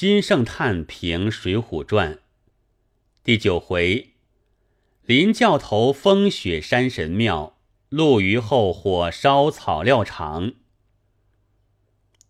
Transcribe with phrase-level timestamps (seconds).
[0.00, 2.14] 金圣叹评《水浒传》
[3.22, 4.14] 第九回：
[5.04, 7.58] 林教头风雪山神庙，
[7.90, 10.54] 陆虞后火烧草料场。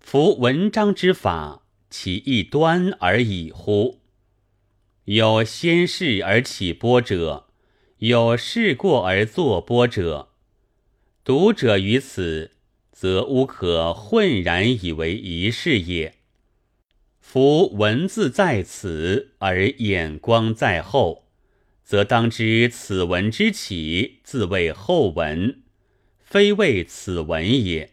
[0.01, 4.01] 夫文章之法，其一端而已乎？
[5.05, 7.47] 有先事而起波者，
[7.99, 10.31] 有事过而作波者。
[11.23, 12.51] 读者于此，
[12.91, 16.17] 则无可混然以为一事也。
[17.21, 21.29] 夫文字在此，而眼光在后，
[21.85, 25.61] 则当知此文之起，自谓后文，
[26.25, 27.93] 非谓此文也。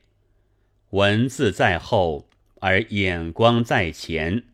[0.92, 2.30] 文字在后，
[2.62, 4.46] 而眼光在前，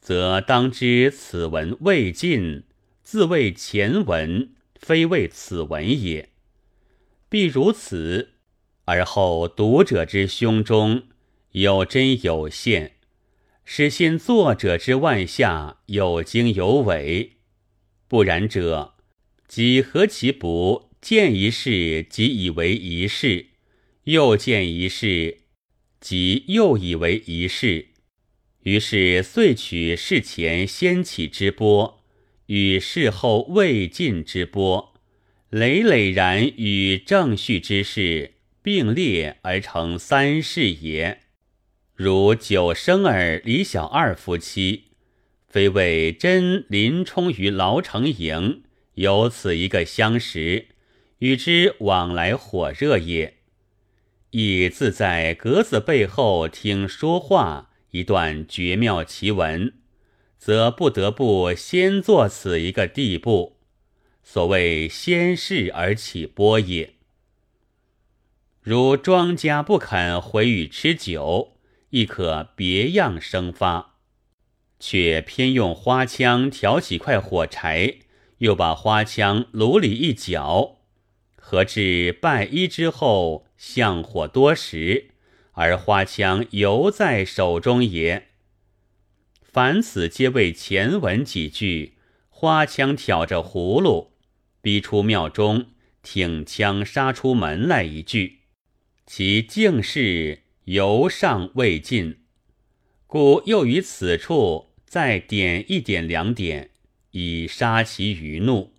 [0.00, 2.62] 则当知此文未尽，
[3.02, 6.30] 自谓前文，非谓此文也。
[7.28, 8.30] 必如此，
[8.84, 11.02] 而后读者之胸中
[11.50, 12.92] 有真有现。
[13.64, 17.32] 使信作者之万下有经有纬，
[18.08, 18.94] 不然者，
[19.48, 23.46] 几何其不见一事即以为一事，
[24.04, 25.42] 又见一事
[26.00, 27.88] 即又以为一事，
[28.64, 32.02] 于是遂取事前先起之波，
[32.46, 34.94] 与事后未尽之波，
[35.48, 41.20] 累累然与正序之事并列而成三事也。
[42.02, 44.86] 如九生儿李小二夫妻，
[45.46, 50.66] 非为真林冲于牢城营有此一个相识，
[51.18, 53.34] 与之往来火热也；
[54.32, 59.72] 亦自在格子背后听说话一段绝妙奇闻，
[60.36, 63.58] 则不得不先作此一个地步。
[64.24, 66.94] 所谓先事而起波也。
[68.60, 71.50] 如庄家不肯回与吃酒。
[71.92, 73.96] 亦可别样生发，
[74.80, 77.96] 却偏用花枪挑起块火柴，
[78.38, 80.78] 又把花枪炉里一搅，
[81.36, 85.10] 何至拜衣之后，向火多时，
[85.52, 88.28] 而花枪犹在手中也。
[89.42, 91.98] 凡此皆为前文几句，
[92.30, 94.12] 花枪挑着葫芦，
[94.62, 95.66] 逼出庙中，
[96.02, 98.38] 挺枪杀出门来一句，
[99.04, 100.38] 其竟是。
[100.66, 102.20] 犹尚未尽，
[103.08, 106.70] 故又于此处再点一点两点，
[107.10, 108.72] 以杀其余怒。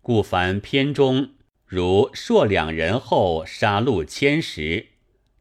[0.00, 1.34] 故凡篇中
[1.66, 4.86] 如朔两人后杀陆谦时，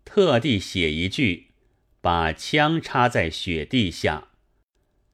[0.04, 1.52] 特地写一句，
[2.02, 4.32] 把枪插在雪地下；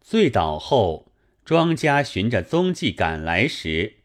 [0.02, 1.12] 醉倒后，
[1.46, 3.98] 庄家循着踪迹赶来时，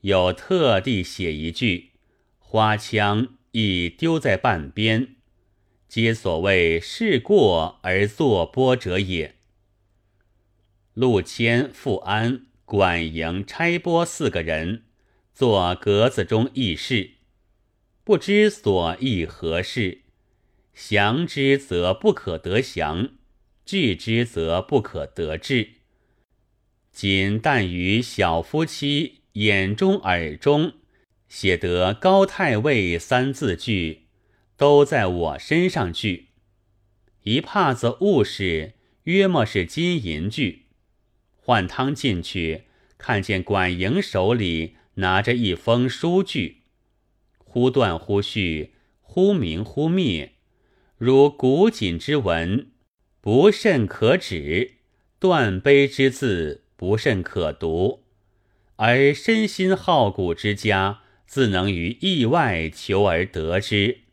[0.00, 1.90] 有特地写一句，
[2.38, 5.16] 花枪已丢在半边。
[5.88, 9.36] 皆所谓事过而作波者也。
[10.92, 14.82] 陆谦、富安、管营、差拨四个人，
[15.32, 17.12] 作格子中议事，
[18.04, 20.02] 不知所议何事。
[20.74, 23.10] 降之则不可得详，
[23.64, 25.70] 知之则不可得知。
[26.92, 30.74] 仅但于小夫妻眼中耳中，
[31.28, 34.07] 写得高太尉三字句。
[34.58, 36.30] 都在我身上聚，
[37.22, 38.74] 一帕子物事，
[39.04, 40.64] 约莫是金银具。
[41.36, 42.64] 换汤进去，
[42.98, 46.62] 看见管营手里拿着一封书据，
[47.38, 50.32] 忽断忽续，忽明忽灭，
[50.96, 52.72] 如古锦之文，
[53.20, 54.72] 不甚可指；
[55.20, 58.02] 断碑之字，不甚可读。
[58.74, 64.07] 而身心好古之家，自能于意外求而得之。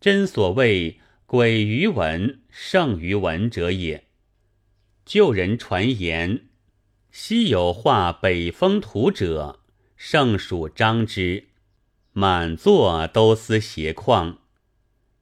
[0.00, 4.04] 真所谓鬼于文，胜于文者也。
[5.04, 6.46] 旧人传言，
[7.10, 9.60] 昔有画北风图者，
[9.96, 11.48] 胜属张之，
[12.12, 14.36] 满座都思斜旷；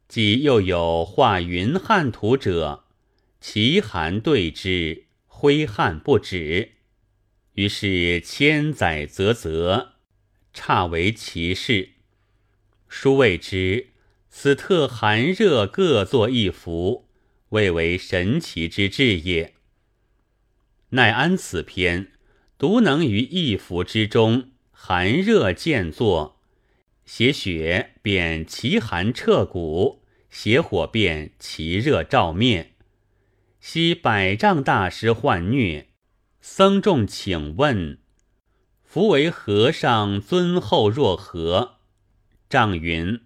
[0.09, 2.85] 即又有画云汉图者，
[3.41, 6.73] 其寒对之，挥汗不止。
[7.55, 9.93] 于是千载啧啧，
[10.53, 11.91] 差为其事。
[12.89, 13.94] 书谓之。
[14.37, 17.07] 此特寒热各作一幅，
[17.51, 19.55] 谓为神奇之至也。
[20.91, 22.11] 奈安此篇
[22.59, 26.41] 独能于一幅之中，寒热见作，
[27.07, 32.73] 写雪便其寒彻骨，邪火便其热照面。
[33.61, 35.85] 昔百丈大师患疟，
[36.41, 38.01] 僧众请问
[38.83, 41.77] ：“夫为和尚尊厚若何？”
[42.51, 43.21] 丈云。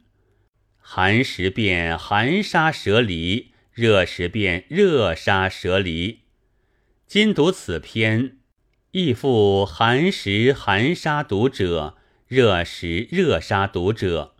[0.91, 6.21] 寒时便寒沙蛇离，热时便热沙蛇离。
[7.07, 8.39] 今读此篇，
[8.93, 14.35] 亦复寒食寒杀读者，热食热杀读者，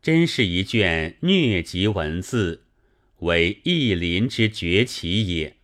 [0.00, 2.62] 真是一卷疟疾文字，
[3.18, 5.56] 为意林之绝奇也。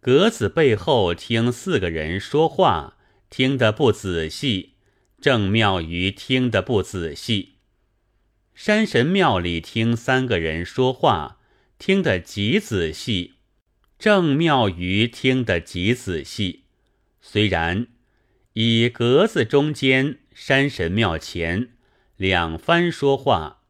[0.00, 2.96] 格子背后听四个人说话，
[3.28, 4.72] 听得不仔细，
[5.20, 7.56] 正妙于听得不仔细。
[8.62, 11.38] 山神庙里听三个人说话，
[11.78, 13.36] 听得极仔细，
[13.98, 16.64] 正庙于听得极仔细。
[17.22, 17.86] 虽然
[18.52, 21.70] 以格子中间，山神庙前
[22.18, 23.62] 两番说话，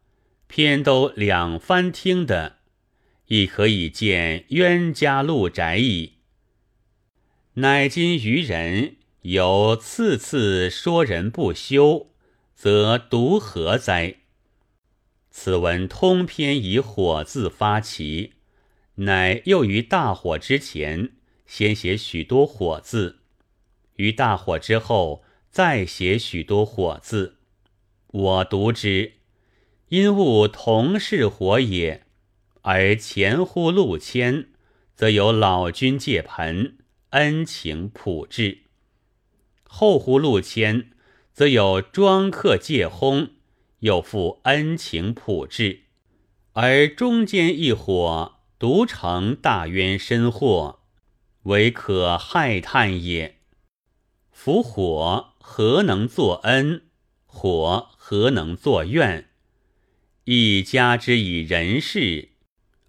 [0.48, 2.56] 偏都两番听的，
[3.28, 6.14] 亦可以见冤家路窄矣。
[7.54, 12.10] 乃今愚人有次次说人不休，
[12.56, 14.16] 则独何哉？
[15.30, 18.34] 此文通篇以火字发起，
[18.96, 21.12] 乃又于大火之前
[21.46, 23.20] 先写许多火字，
[23.96, 27.36] 于大火之后再写许多火字。
[28.08, 29.14] 我读之，
[29.88, 32.04] 因物同是火也，
[32.62, 34.48] 而前呼陆谦，
[34.94, 36.76] 则有老君借盆。
[37.10, 38.58] 恩情普至，
[39.64, 40.92] 后呼陆谦，
[41.32, 43.30] 则有庄客借烘，
[43.80, 45.80] 又复恩情普至，
[46.52, 50.80] 而中间一火独成大冤深祸，
[51.44, 53.36] 唯可害叹也。
[54.30, 56.82] 夫火何能作恩？
[57.26, 59.28] 火何能作怨？
[60.24, 62.30] 一家之以人事，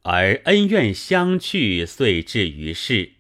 [0.01, 3.13] 而恩怨相去，遂至于世。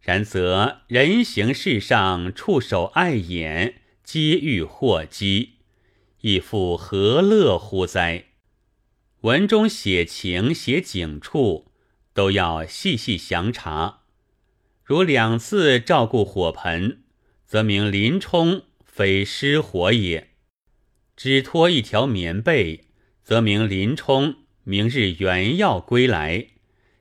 [0.00, 5.59] 然则人行世上触手碍眼，皆欲祸机，
[6.22, 8.26] 亦复何乐乎哉？
[9.22, 11.72] 文中写情写景处，
[12.12, 14.00] 都要细细详查。
[14.84, 17.02] 如两次照顾火盆，
[17.46, 20.28] 则明林冲非失火也；
[21.16, 22.86] 只托一条棉被，
[23.22, 26.48] 则明林冲明日原要归来，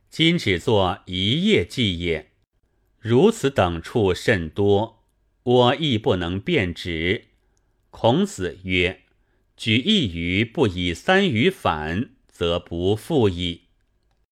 [0.09, 2.31] 今只做一夜计也。
[2.99, 5.03] 如此等处甚多，
[5.43, 7.25] 我亦不能辩指。
[7.89, 9.01] 孔子曰
[9.59, 13.63] ：“举一隅不以三隅反，则不复矣。”